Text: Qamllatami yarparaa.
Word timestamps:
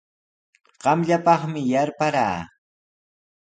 Qamllatami 0.83 1.61
yarparaa. 1.71 2.41